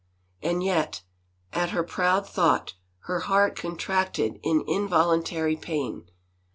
[0.41, 1.03] And yet,
[1.53, 6.07] at her proud thought, her heart contracted in involuntary pain.